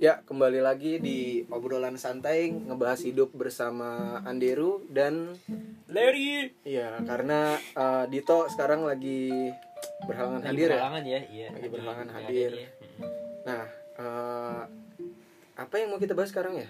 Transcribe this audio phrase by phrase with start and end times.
[0.00, 1.18] Ya, kembali lagi di
[1.52, 5.36] obrolan santai ngebahas hidup bersama Anderu dan
[5.86, 6.56] Larry.
[6.64, 9.52] Iya, karena eh, Dito sekarang lagi
[10.08, 10.72] berhalangan Lagi hadir ya.
[10.72, 11.48] berhalangan ya, iya.
[11.52, 12.50] Lagi berhalangan Lagi hadir.
[12.56, 12.68] ya.
[13.44, 13.64] Nah,
[13.98, 14.60] eh,
[15.54, 16.68] apa yang mau kita bahas sekarang ya?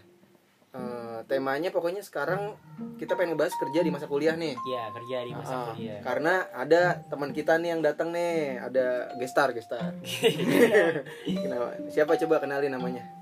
[0.71, 2.59] Eh, temanya pokoknya sekarang
[2.97, 4.59] kita pengen ngebahas kerja di masa kuliah nih.
[4.59, 6.03] Iya, kerja di masa Ah, kuliah.
[6.03, 9.95] karena ada teman kita nih yang datang nih, ada gestar, gestar.
[11.47, 11.79] Kenapa?
[11.87, 13.20] Siapa coba kenalin namanya?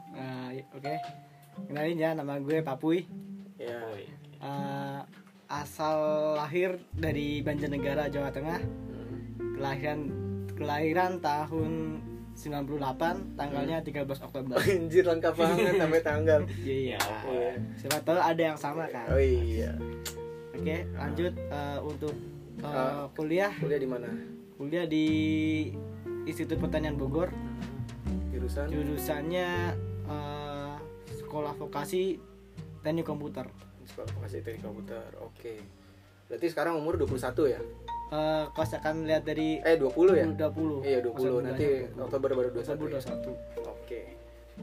[0.72, 0.94] Oke.
[1.66, 3.02] Kenalin ya, nama gue Papuy.
[3.58, 3.82] Ya.
[4.38, 5.00] Eh,
[5.48, 5.98] asal
[6.34, 8.60] lahir dari Banjarnegara, Jawa Tengah.
[8.62, 9.56] Hmm.
[9.58, 10.00] Kelahiran
[10.54, 11.72] kelahiran tahun
[12.38, 14.54] 98, tanggalnya 13 Oktober.
[14.70, 16.40] Anjir lengkap banget sampai tanggal.
[16.62, 16.98] Iya.
[17.26, 17.52] Iya.
[17.74, 19.10] Siapa tahu ada yang sama kan.
[19.10, 19.74] Oh iya.
[20.54, 22.14] Oke, lanjut eh, untuk
[22.58, 23.10] eh, Ah.
[23.14, 23.50] kuliah.
[23.58, 24.10] Kuliah di mana?
[24.54, 25.06] Kuliah di
[26.26, 27.30] Institut Pertanian Bogor.
[28.30, 28.70] Jurusan?
[28.70, 29.48] Jurusannya
[30.06, 30.37] eh,
[31.28, 32.16] Sekolah Vokasi
[32.80, 33.44] Teknik Komputer.
[33.84, 35.12] Sekolah Vokasi Teknik Komputer.
[35.20, 35.60] Oke.
[36.24, 37.60] Berarti sekarang umur 21 ya?
[38.08, 40.24] Eh, kalau akan lihat dari Eh 20 ya?
[40.24, 40.88] 20.
[40.88, 41.12] Iya 20.
[41.12, 42.06] Masa Nanti mudanya 20.
[42.08, 42.64] Oktober baru 21.
[42.64, 43.00] Oktober ya?
[43.60, 43.68] 21.
[43.68, 44.00] Oke.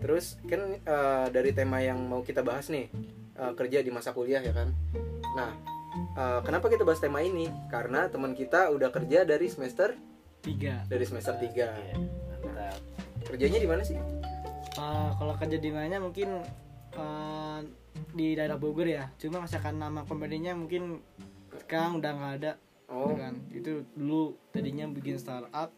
[0.02, 2.90] Terus kan eh, dari tema yang mau kita bahas nih
[3.38, 4.74] eh, kerja di masa kuliah ya kan.
[5.38, 5.54] Nah,
[6.18, 7.46] eh, kenapa kita bahas tema ini?
[7.70, 9.94] Karena teman kita udah kerja dari semester
[10.42, 10.90] 3.
[10.90, 11.46] dari semester 3.
[11.54, 11.94] Iya,
[12.42, 12.82] Mantap.
[13.30, 13.98] Kerjanya di mana sih?
[14.76, 16.44] Eh, kalau kerja di mana mungkin
[16.96, 17.60] eh,
[18.12, 19.08] di daerah Bogor ya.
[19.16, 21.00] Cuma misalkan nama company-nya mungkin
[21.64, 22.52] sekarang udah nggak ada.
[22.92, 23.34] Oh, gitu kan.
[23.52, 25.72] Itu dulu tadinya bikin startup.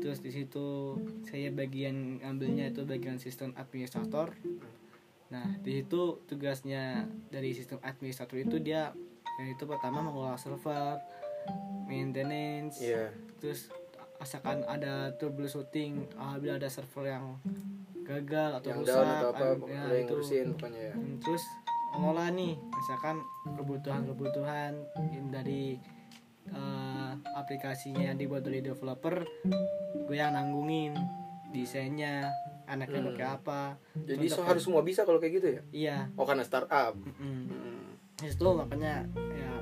[0.00, 0.96] Terus di situ
[1.28, 4.32] saya bagian ambilnya itu bagian sistem administrator.
[5.28, 8.94] Nah, di situ tugasnya dari sistem administrator itu dia
[9.42, 11.02] yang itu pertama mengelola server,
[11.90, 13.10] maintenance, iya.
[13.42, 13.66] terus
[14.22, 17.34] asalkan ada troubleshooting apabila ada server yang
[18.04, 20.12] gagal atau Yang rusak down atau apa, an- ya, yang itu.
[20.12, 20.94] ngurusin pokoknya ya.
[20.94, 21.44] Hmm, terus
[21.90, 23.16] mengolah nih misalkan
[23.50, 24.72] kebutuhan-kebutuhan
[25.30, 25.78] dari
[26.46, 29.24] eh, aplikasinya yang dibuat dari developer
[29.96, 30.92] gue yang nanggungin
[31.48, 32.28] desainnya
[32.64, 33.08] anaknya Hmm.
[33.10, 33.60] pakai apa
[33.94, 35.62] Jadi so, harus semua bisa kalau kayak gitu ya?
[35.70, 36.92] iya Oh karena startup.
[36.94, 37.40] mm-mm.
[37.46, 37.88] Hmm.
[38.20, 39.52] itu makanya ya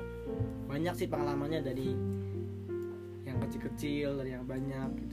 [0.65, 1.93] banyak sih pengalamannya dari
[3.23, 5.12] yang kecil-kecil dari yang banyak gitu-gitu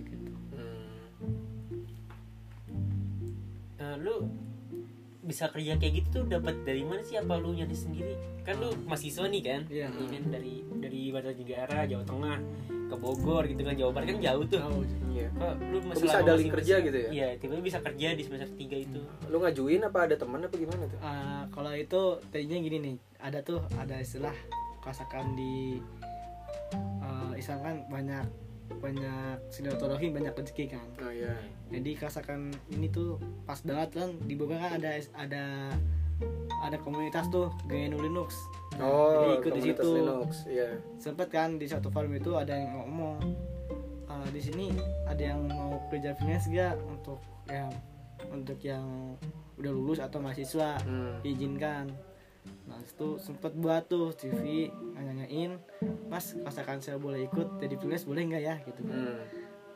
[3.81, 4.29] Eh, lu
[5.21, 8.73] bisa kerja kayak gitu tuh dapat dari mana sih apa lu nyari sendiri kan lu
[8.85, 9.87] mahasiswa nih kan Iya.
[9.89, 12.39] Ini kan dari dari Banjarnegara Jawa Tengah
[12.91, 14.81] ke Bogor gitu kan Jawa Barat kan jauh tuh tahu
[15.11, 15.29] Iya.
[15.31, 17.09] kok lu Kok bisa ada link kerja gitu ya?
[17.11, 20.85] iya tiba-tiba bisa kerja di semester 3 itu Lu ngajuin apa ada teman apa gimana
[20.85, 20.99] tuh?
[21.01, 24.35] Ah, kalau itu tadinya gini nih ada tuh ada istilah
[24.81, 25.79] kasakan di
[27.01, 28.25] uh, Islam kan banyak
[28.73, 31.35] banyak silaturahim banyak rezeki kan Oh iya.
[31.69, 35.45] jadi kasakan ini tuh pas banget kan di Bogor kan ada ada
[36.61, 38.37] ada komunitas tuh GNU Linux
[38.79, 39.89] Oh, Jadi ikut di situ.
[39.95, 40.31] Linux.
[40.47, 40.71] Iya.
[40.97, 43.19] sempet kan di satu forum itu ada yang ngomong
[44.07, 44.73] "Ah, di sini
[45.05, 47.69] ada yang mau kerja freelance gak untuk yang
[48.27, 48.87] untuk yang
[49.55, 51.21] udah lulus atau mahasiswa Hmm.
[51.21, 51.93] diizinkan
[52.71, 55.59] nah itu sempet buat tuh CV nanyain
[56.07, 59.21] mas rasakan saya boleh ikut jadi freelance boleh nggak ya gitu kan Hmm.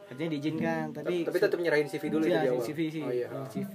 [0.06, 2.62] katanya diizinkan tapi Tapi tetap nyerahin CV dulu itu di awal.
[2.62, 3.28] CV sih Oh iya.
[3.46, 3.74] CV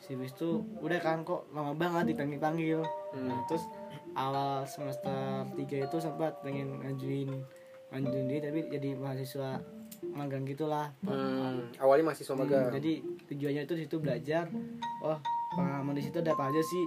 [0.00, 2.80] CV itu udah kan kok lama banget dipanggil panggil
[3.10, 3.26] Hmm.
[3.26, 3.60] nah, terus
[4.12, 5.12] awal semester
[5.50, 7.28] 3 itu sempat pengen ngajuin
[7.90, 9.60] ngajuin diri tapi jadi mahasiswa
[10.08, 11.68] magang gitulah Hmm.
[11.76, 12.72] Awalnya mahasiswa Hmm, magang.
[12.72, 12.92] jadi
[13.26, 14.48] tujuannya itu situ belajar
[15.00, 15.18] oh
[15.52, 16.84] pengalaman di situ ada apa aja sih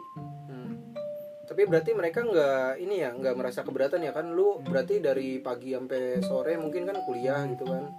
[0.47, 0.92] Hmm.
[1.53, 5.77] Tapi berarti mereka nggak ini ya nggak merasa keberatan ya kan lu berarti dari pagi
[5.77, 7.93] sampai sore mungkin kan kuliah gitu kan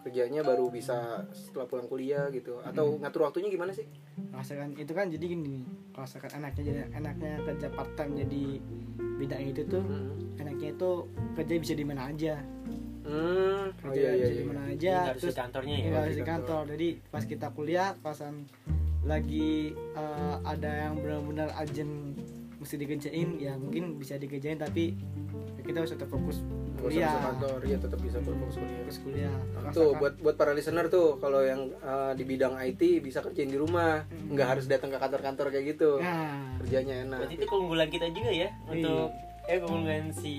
[0.00, 3.84] kerjanya baru bisa setelah pulang kuliah gitu atau ngatur waktunya gimana sih?
[4.32, 8.44] rasakan itu kan jadi gini nih rasakan anaknya jadi anaknya kerja part time jadi
[9.20, 10.40] bidang itu tuh Hmm.
[10.40, 10.90] enaknya itu
[11.36, 12.40] kerja bisa di mana aja
[13.04, 13.68] Hmm.
[13.84, 14.16] Oh kerja iya iya.
[14.16, 14.48] bisa di iya.
[14.48, 17.88] mana aja harus terus di kantornya ya nggak harus di kantor jadi pas kita kuliah
[18.00, 18.34] pasan
[19.04, 22.16] lagi eh, ada yang benar-benar agen
[22.64, 24.96] mesti dikerjain ya mungkin bisa dikerjain tapi
[25.60, 26.40] kita harus tetap fokus
[26.76, 28.76] kuliah kantor ya tetap bisa berfokus kuliah.
[28.78, 33.00] fokus kuliah Tuh Rasakan- buat buat para listener tuh kalau yang uh, di bidang IT
[33.00, 35.96] bisa kerjain di rumah, nggak harus datang ke kantor-kantor kayak gitu.
[35.98, 37.18] nah Kerjanya enak.
[37.18, 39.08] berarti itu keunggulan kita juga ya untuk
[39.44, 40.34] eh keunggulan si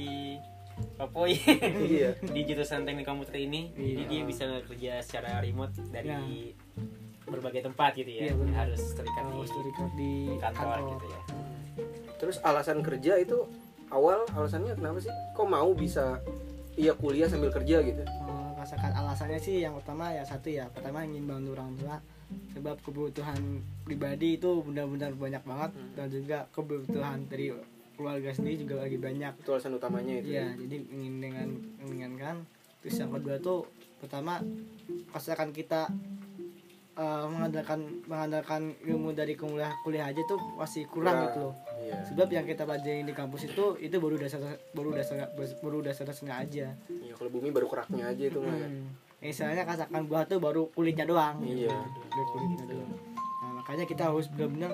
[0.93, 1.33] Papoy
[1.81, 2.13] iya.
[2.35, 4.05] di jurusan teknik komputer ini jadi Iya.
[4.05, 6.19] dia bisa kerja secara remote dari Ya.
[7.25, 8.55] berbagai tempat gitu ya Iya, benar.
[8.61, 11.21] harus terikat harus di terikat di kantor, kantor, gitu ya
[12.15, 13.45] Terus alasan kerja itu
[13.87, 15.13] awal alasannya kenapa sih?
[15.31, 16.19] Kok mau bisa
[16.73, 18.01] iya kuliah sambil kerja gitu?
[18.01, 21.95] Eh, rasakan alasannya sih yang utama ya satu ya pertama ingin bantu orang tua
[22.51, 23.37] sebab kebutuhan
[23.81, 25.93] pribadi itu benar-benar banyak banget Hmm.
[25.93, 27.53] dan juga kebutuhan dari
[27.93, 31.47] keluarga sendiri juga lagi banyak itu alasan utamanya itu Iya, jadi ingin dengan
[31.79, 32.35] menginginkan.
[32.81, 34.41] Terus yang kedua tuh pertama
[35.09, 35.87] pastikan kita
[36.95, 41.27] eh, mengandalkan mengandalkan ilmu dari kuliah kuliah aja tuh masih kurang Kurang.
[41.29, 41.53] gitu loh.
[41.79, 44.39] iya Sebab yang kita pelajari di kampus itu itu baru dasar
[44.71, 46.67] baru dasar baru dasar dasarnya aja.
[46.87, 48.67] Iya, kalau bumi baru keraknya aja itu mah ya.
[48.67, 48.87] Hmm.
[49.19, 51.41] Misalnya katakan buah tuh baru kulitnya doang.
[51.41, 51.73] Iya.
[52.09, 52.91] Baru kulitnya doang.
[53.15, 54.71] Nah, makanya kita harus benar-benar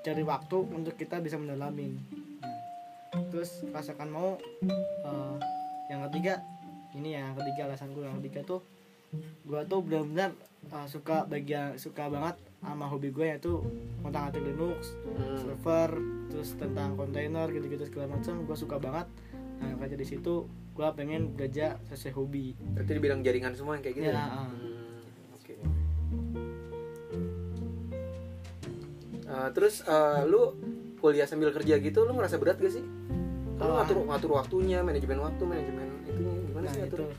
[0.00, 1.98] cari waktu untuk kita bisa mendalamin.
[3.12, 4.38] Nah, terus rasakan mau
[5.04, 5.34] eh,
[5.88, 6.40] yang ketiga
[6.94, 8.60] ini ya yang ketiga alasan gue yang ketiga tuh
[9.44, 10.32] gue tuh benar-benar
[10.64, 13.62] eh, suka bagian suka banget sama hobi gue yaitu
[14.00, 15.38] tentang atik Linux, Hmm.
[15.38, 15.90] server,
[16.28, 19.06] terus tentang kontainer gitu-gitu segala macam gue suka banget.
[19.58, 22.46] Nah makanya di situ gue pengen belajar sesuai hobi.
[22.74, 24.24] Berarti dibilang jaringan semua yang kayak gitu Ya, ya?
[24.24, 24.46] ah.
[24.46, 25.54] Hmm, Oke.
[29.24, 30.56] Eh, terus eh, lu
[30.96, 32.84] kuliah sambil kerja gitu, lu ngerasa berat gak sih?
[33.54, 33.82] Lu Ah.
[33.82, 37.10] ngatur ngatur waktunya, manajemen waktu, manajemen itunya gimana Nah sih itu ngatur?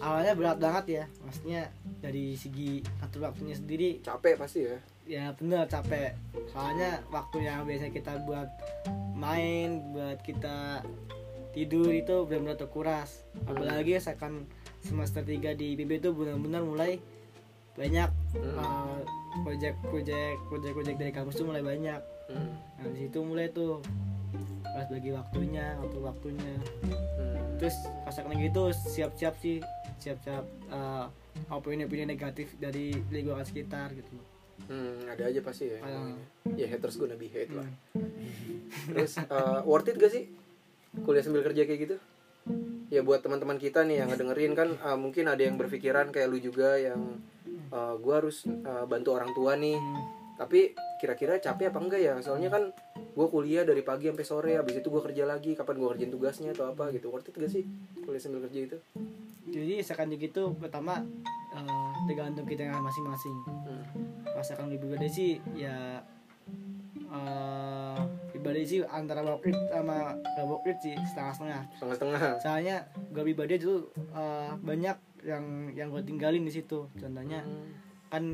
[0.00, 1.62] Awalnya berat banget ya, maksudnya
[2.00, 4.78] dari segi atur waktunya sendiri Capek pasti ya.
[5.06, 6.16] ya bener capek.
[6.48, 8.48] Soalnya waktu yang biasa kita buat
[9.12, 10.80] main, buat kita
[11.50, 13.26] tidur itu benar-benar terkuras.
[13.44, 14.46] Apalagi seakan
[14.80, 16.96] semester 3 di IPB itu benar-benar mulai
[17.74, 18.54] banyak Hmm.
[18.56, 18.98] uh,
[19.42, 22.00] project-project project-project dari kampus tuh mulai banyak.
[22.30, 22.54] Hmm.
[22.78, 23.82] Nah di situ mulai tuh
[24.70, 26.52] harus bagi waktunya, waktu waktunya.
[26.86, 27.58] Hmm.
[27.58, 27.74] Terus
[28.06, 29.58] rasakan gitu siap-siap sih,
[30.00, 31.06] siap-siap uh,
[31.52, 34.16] opini-opini negatif dari lingkungan sekitar gitu.
[34.68, 35.80] Hmm, ada aja pasti ya.
[35.80, 36.14] Ah.
[36.52, 37.64] Ya haters gonna be hate lah.
[37.96, 38.68] Hmm.
[38.92, 40.28] Terus eh, worth it gak sih
[41.00, 41.96] kuliah sambil kerja kayak gitu?
[42.92, 46.38] Ya buat teman-teman kita nih yang ngedengerin kan eh, mungkin ada yang berpikiran kayak lu
[46.38, 47.18] juga yang
[47.72, 49.80] eh, gua harus eh, bantu orang tua nih.
[49.80, 50.02] Hmm.
[50.36, 52.14] Tapi kira-kira capek apa enggak ya?
[52.20, 52.70] Soalnya kan
[53.16, 56.52] gua kuliah dari pagi sampai sore, habis itu gua kerja lagi, kapan gua kerjain tugasnya
[56.52, 57.08] atau apa gitu.
[57.08, 57.64] Worth it gak sih
[58.04, 58.78] kuliah sambil kerja itu?
[59.48, 61.00] Jadi misalkan gitu pertama
[61.56, 63.36] uh, tergantung kita masing-masing.
[63.64, 63.84] Hmm.
[64.68, 66.04] Lebih pribadi sih ya
[67.10, 67.98] uh,
[68.64, 71.62] sih antara work it sama gak work it sih setengah-setengah.
[71.76, 72.20] Setengah-setengah.
[72.40, 72.76] Soalnya
[73.10, 75.44] gue pribadi itu uh, banyak yang
[75.76, 76.88] yang gue tinggalin di situ.
[76.96, 77.72] Contohnya Hmm.
[78.10, 78.24] kan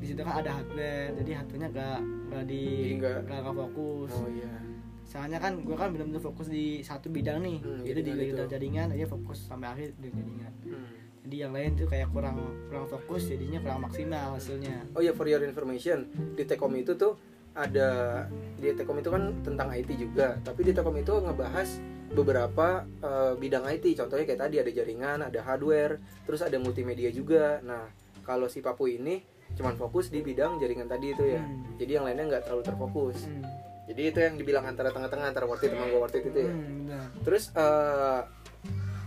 [0.00, 2.00] di situ kan ada hardware, jadi hardwarenya gak
[2.32, 4.10] gak di Jadi gak, gak fokus.
[4.16, 4.77] Oh iya.
[5.08, 7.58] Soalnya kan gue kan benar-benar fokus di satu bidang nih.
[7.58, 8.44] Hmm, itu di itu.
[8.44, 10.52] jaringan aja fokus sampai akhir di jaringan.
[10.62, 10.88] Hmm.
[11.24, 12.36] Jadi yang lain tuh kayak kurang
[12.68, 14.84] kurang fokus jadinya kurang maksimal hasilnya.
[14.92, 17.16] Oh ya for your information di Tekom itu tuh
[17.52, 18.24] ada
[18.54, 22.66] di Tekom itu kan tentang IT juga tapi di Tekom itu ngebahas beberapa
[23.02, 27.88] eh, bidang IT contohnya kayak tadi ada jaringan ada hardware terus ada multimedia juga nah
[28.22, 29.20] kalau si Papu ini
[29.52, 31.76] cuman fokus di bidang jaringan tadi itu ya Hmm.
[31.76, 33.42] jadi yang lainnya nggak terlalu terfokus Hmm.
[33.88, 36.50] Jadi itu yang dibilang antara tengah-tengah antara worth it sama gak worth it itu ya
[36.50, 36.92] Hmm,
[37.22, 38.20] terus eh,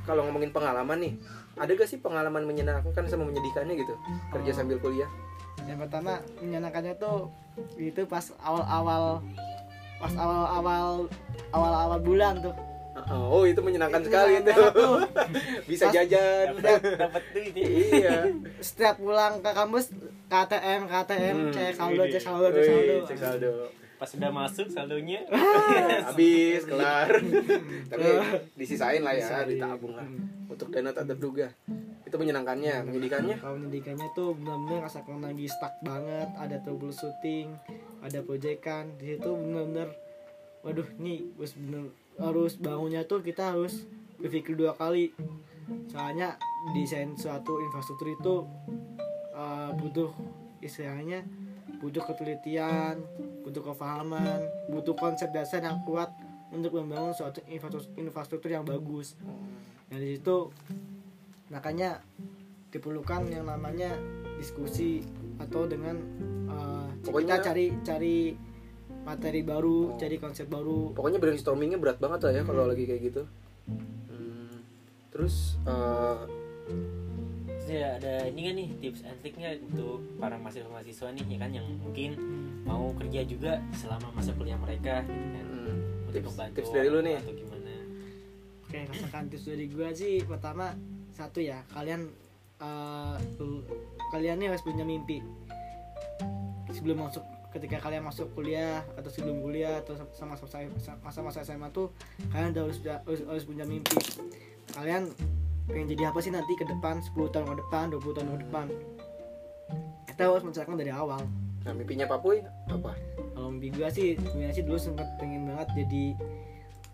[0.02, 1.14] kalau ngomongin pengalaman nih
[1.54, 3.94] ada gak sih pengalaman menyenangkan sama menyedihkannya gitu
[4.32, 4.58] kerja Oh.
[4.58, 5.10] sambil kuliah
[5.62, 7.30] Yang pertama menyenangkannya tuh
[7.78, 9.22] itu pas awal-awal
[9.96, 11.06] pas awal-awal
[11.52, 12.56] awal-awal bulan tuh.
[13.08, 14.52] Oh itu menyenangkan Itu sekali itu.
[15.70, 16.46] Bisa Pas- jajan
[16.98, 17.68] dapat duit ya.
[17.68, 18.18] Iya
[18.66, 19.94] Setiap pulang ke kampus
[20.28, 22.96] KTM KTM Hmm, cek saldo cek saldo cek saldo.
[23.06, 23.52] Cek saldo
[24.02, 25.22] Pas udah masuk saldonya
[26.10, 27.22] Habis kelar
[27.94, 28.10] Tapi
[28.58, 29.46] disisain lah ya.
[29.46, 30.50] Ditabung lah Hmm.
[30.50, 31.54] Untuk dana tak terduga
[32.02, 37.54] Itu menyenangkannya Menyedihkannya Kalau pendidikannya tuh benar-benar rasakan lagi stuck banget, ada troubleshooting,
[38.02, 38.98] ada proyekan.
[38.98, 39.94] Di situ benar-benar
[40.66, 43.86] waduh nih harus bener harus bangunnya tuh kita harus
[44.18, 45.14] berpikir dua kali.
[45.90, 46.36] Soalnya
[46.74, 48.34] desain suatu infrastruktur itu
[49.32, 50.12] uh, butuh
[50.60, 51.26] istilahnya
[51.82, 53.02] butuh ketelitian,
[53.42, 56.10] butuh kefahaman, butuh konsep dasar yang kuat
[56.52, 59.16] untuk membangun suatu infrastruktur, infrastruktur yang bagus.
[59.90, 60.52] Nah di situ
[61.48, 62.00] makanya
[62.72, 63.92] diperlukan yang namanya
[64.36, 65.04] diskusi
[65.38, 65.98] atau dengan
[66.48, 68.18] uh, Pokoknya- kita cari cari
[69.02, 69.98] materi baru, Oh.
[69.98, 70.94] cari konsep baru.
[70.94, 73.24] Pokoknya brainstormingnya berat banget lah ya Kalau lagi kayak gitu
[74.08, 74.62] Hmm.
[75.10, 76.18] Terus eh,
[77.72, 81.52] Terus ya ada ini kan nih tips and triknya untuk para mahasiswa-mahasiswa nih ya kan
[81.56, 82.20] yang mungkin
[82.68, 85.46] mau kerja juga selama masa kuliah mereka gitu kan.
[85.48, 87.74] hmm, Untuk tips, membantu tips dari lu nih atau gimana.
[88.68, 90.76] Oke, rasakan tips dari gua sih pertama
[91.16, 92.12] satu ya kalian
[92.60, 93.16] uh,
[94.12, 95.24] kalian nih harus punya mimpi
[96.76, 97.24] sebelum masuk
[97.56, 100.36] ketika kalian masuk kuliah atau sebelum kuliah atau sama
[101.08, 101.88] masa-masa SMA tuh
[102.36, 103.96] kalian udah harus, harus harus punya mimpi
[104.76, 105.08] kalian
[105.72, 108.68] pengen jadi apa sih nanti ke depan 10 tahun ke depan 20 tahun ke depan?
[110.12, 111.24] Kita harus menceritakan dari awal.
[111.64, 112.94] Nah mimpinya Papuy apa?
[113.34, 116.06] Kalau mimpi gue sih sebenarnya sih dulu sempat pengen banget jadi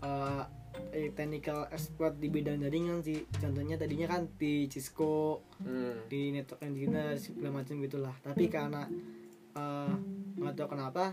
[0.06, 0.42] eh,
[1.12, 3.26] technical expert di bidang jaringan sih.
[3.28, 6.08] Contohnya tadinya kan di Cisco hmm.
[6.08, 8.14] di network engineer segala macam gitulah.
[8.22, 8.86] Tapi karena
[9.58, 9.92] eh,
[10.38, 11.04] nggak tahu kenapa.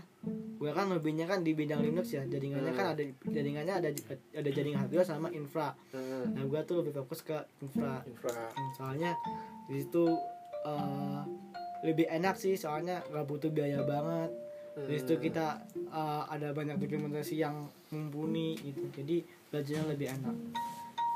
[0.56, 2.22] Gue kan hobinya kan di bidang Linux ya.
[2.24, 3.88] Jaringannya kan ada jaringannya ada
[4.32, 5.74] ada jaringan hardware sama infra.
[5.90, 6.32] Hmm.
[6.32, 8.00] nah gue tuh lebih fokus ke infra.
[8.06, 8.48] Infra.
[8.78, 9.18] Soalnya
[9.66, 10.06] di situ
[10.64, 11.22] eh,
[11.84, 12.54] lebih enak sih.
[12.54, 14.30] Soalnya nggak butuh biaya banget.
[14.76, 18.86] Di situ kita eh, ada banyak dokumentasi yang mumpuni gitu.
[18.94, 20.36] Jadi belajarnya lebih enak.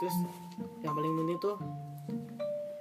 [0.01, 0.17] Terus
[0.81, 1.57] yang paling penting tuh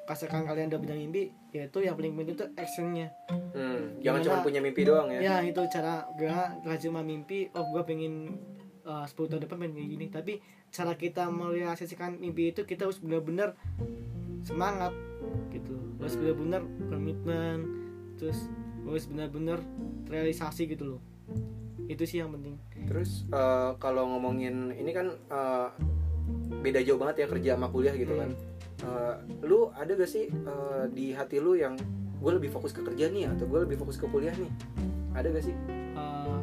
[0.10, 3.13] kasakan kalian udah punya mimpi yaitu yang paling penting tuh actionnya
[3.50, 4.25] Hmm, jangan Gimana?
[4.25, 5.20] cuma punya mimpi doang ya.
[5.20, 8.38] ya itu cara gak, gak cuma mimpi oh gue pengen
[8.84, 10.34] uh, 10 tahun depan pengen kayak gini tapi
[10.70, 13.54] cara kita merealisasikan mimpi itu kita harus benar-benar
[14.42, 14.94] semangat
[15.50, 16.22] gitu harus Hmm.
[16.24, 17.58] benar-benar komitmen
[18.16, 18.50] terus
[18.82, 19.60] harus benar-benar
[20.06, 21.01] realisasi gitu loh
[21.86, 25.68] itu sih yang penting Terus eh, kalau ngomongin ini kan eh,
[26.60, 28.34] beda jauh banget ya kerja sama kuliah gitu kan.
[28.79, 31.75] Eh, lu ada gak sih eh, di hati lu yang
[32.19, 34.51] gue lebih fokus ke kerja nih atau gue lebih fokus ke kuliah nih?
[35.15, 35.55] Ada gak sih?
[35.95, 36.39] Uh,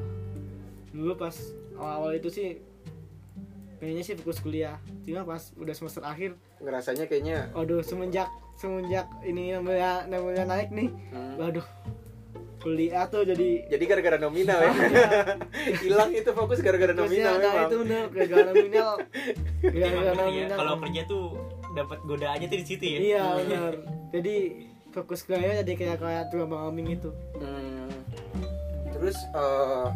[0.93, 1.33] dulu pas
[1.77, 2.49] awal-awal itu sih
[3.77, 6.33] pengennya sih fokus kuliah cuma pas udah semester akhir
[6.65, 11.67] Ngerasanya kayaknya waduh semenjak semenjak ini namanya namanya naik nih hmm, waduh
[12.65, 14.73] kuliah tuh jadi jadi gara-gara nominal ya.
[15.85, 17.69] Hilang itu fokus gara-gara nominal memang.
[17.69, 18.91] itu bener gara-gara nominal
[19.61, 21.27] gara-gara ya, nominal kalau kerja tuh
[21.77, 22.99] dapat godaannya tuh di situ ya.
[22.99, 23.73] iya benar
[24.11, 24.37] jadi
[24.89, 27.93] fokus kuliah jadi kayak kayak tukang ambing itu Hmm.
[28.91, 29.89] Terus eh,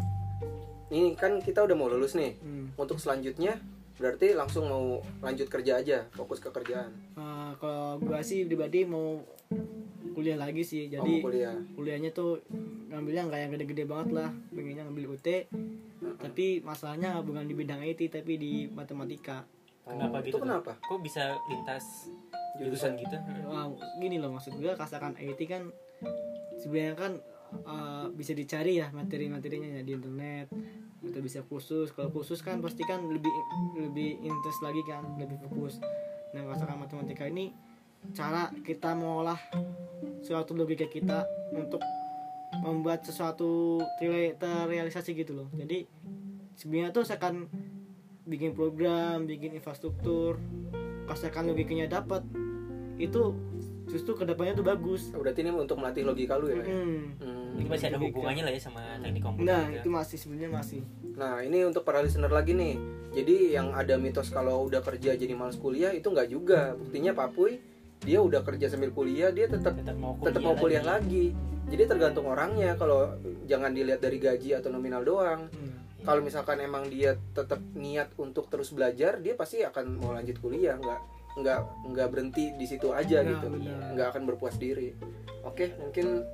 [0.89, 2.37] ini kan kita udah mau lulus nih.
[2.37, 2.77] hmm.
[2.77, 3.57] Untuk selanjutnya
[3.97, 6.89] berarti langsung mau lanjut kerja aja, fokus ke kerjaan.
[7.13, 9.21] Uh, kalau gua sih pribadi mau
[10.11, 11.57] kuliah lagi sih Oh, jadi mau kuliah.
[11.73, 12.45] kuliahnya tuh
[12.87, 15.27] ngambilnya nggak yang gede-gede banget lah pengennya ngambil UT
[16.17, 19.47] tapi masalahnya bukan di bidang IT tapi di matematika
[19.83, 20.37] Kenapa Oh, gitu?
[20.37, 20.71] Itu kenapa?
[20.79, 22.07] Kok bisa lintas
[22.57, 23.15] jurusan gitu?
[23.47, 23.65] Wah,
[23.97, 25.71] gini loh maksud gue kasakan IT kan
[26.55, 27.13] sebenarnya kan
[27.65, 30.47] uh, bisa dicari ya materi-materinya ya di internet
[31.01, 33.31] atau bisa khusus kalau khusus kan pasti kan lebih
[33.73, 35.81] lebih interest lagi kan lebih fokus
[36.31, 37.49] nah kasakan matematika ini
[38.13, 39.39] cara kita mengolah
[40.21, 41.81] suatu logika kita untuk
[42.61, 45.89] membuat sesuatu terre- terrealisasi gitu loh jadi
[46.53, 47.49] sebenarnya tuh seakan
[48.31, 50.39] bikin program bikin infrastruktur
[51.11, 52.23] kasakan logikanya dapat
[52.95, 53.35] itu
[53.91, 56.63] justru ke depannya tuh bagus Berarti ini untuk melatih logika lu ya.
[56.63, 56.65] Ya?
[56.69, 57.01] Hmm.
[57.19, 57.59] Hmm.
[57.59, 59.47] Ini masih ada hubungannya lah ya sama teknik komputer.
[59.51, 59.81] nah gitu ya.
[59.83, 60.79] itu masih sebenarnya masih
[61.11, 62.79] Nah ini untuk para listener lagi nih.
[63.11, 66.79] Jadi yang ada mitos kalau udah kerja jadi males kuliah itu nggak juga.
[66.79, 67.59] Buktinya Papuy
[68.01, 71.35] dia udah kerja sambil kuliah dia tetap tetap mau kuliah, tetap mau kuliah lagi.
[71.67, 72.79] Jadi tergantung orangnya.
[72.79, 75.51] Kalau jangan dilihat dari gaji atau nominal doang.
[75.51, 75.80] Hmm.
[76.01, 80.75] Kalau misalkan emang dia tetap niat untuk terus belajar, dia pasti akan mau lanjut kuliah.
[80.75, 80.99] Nggak
[81.31, 81.59] nggak
[81.95, 83.47] nggak berhenti di situ aja Nah, gitu.
[83.47, 83.95] benar.
[83.95, 84.91] Nggak akan berpuas diri.
[85.45, 86.25] Oke mungkin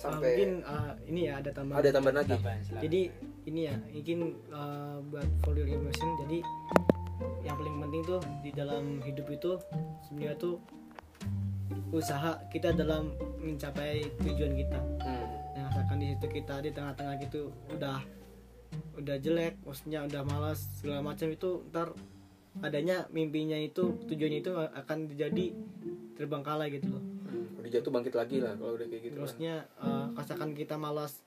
[0.00, 2.32] Uh, sampai mungkin uh, ini ya ada tambahan ada tambahan lagi.
[2.32, 3.00] Tambahan, jadi
[3.44, 6.38] ini ya mungkin uh, buat for your information jadi
[7.44, 9.60] yang paling penting tuh di dalam hidup itu
[10.08, 10.56] sebenarnya tuh
[11.90, 13.12] usaha kita dalam
[13.42, 15.26] mencapai tujuan kita Hmm.
[15.52, 18.00] nah misalkan di situ kita di tengah-tengah gitu udah
[18.92, 21.92] udah jelek maksudnya udah malas segala macam itu ntar
[22.58, 25.46] adanya mimpinya itu tujuannya itu akan jadi
[26.14, 29.18] terbengkalai gitu loh Hmm, udah jatuh bangkit lagi lah kalau udah kayak gitu kan.
[29.22, 31.22] terusnya uh, kasakan kita malas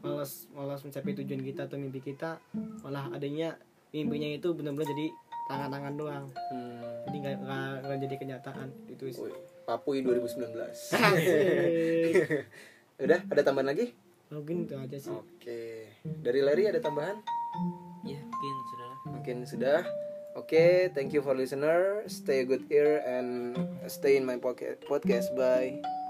[0.00, 2.40] malas malas mencapai tujuan kita atau mimpi kita
[2.80, 5.06] malah adanya mimpinya itu benar-benar jadi
[5.44, 6.80] tangan-tangan doang Hmm.
[7.04, 7.34] jadi nggak
[7.84, 10.56] nggak jadi kenyataan itu sih Wih, Papuy 2019.
[10.56, 12.14] Asik.
[13.04, 13.92] Udah, ada tambahan lagi?
[14.28, 15.60] mungkin itu aja sih Oke.
[16.02, 17.22] Dari Larry ada tambahan?
[18.02, 18.92] ya mungkin sudah.
[19.06, 19.80] Mungkin sudah.
[20.32, 22.02] Oke, thank you for listener.
[22.08, 23.54] Stay good here and
[23.86, 25.28] stay in my podcast.
[25.36, 26.01] Bye.